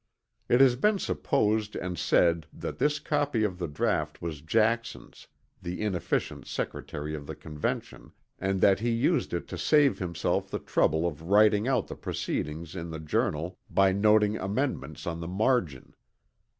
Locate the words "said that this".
1.95-2.97